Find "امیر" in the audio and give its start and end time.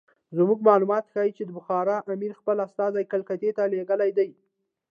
2.13-2.31